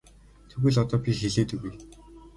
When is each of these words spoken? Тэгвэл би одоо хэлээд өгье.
Тэгвэл 0.49 0.75
би 0.77 0.81
одоо 0.83 0.99
хэлээд 1.19 1.49
өгье. 1.55 1.71